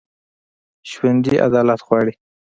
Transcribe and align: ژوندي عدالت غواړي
ژوندي 0.89 1.35
عدالت 1.45 1.81
غواړي 1.87 2.13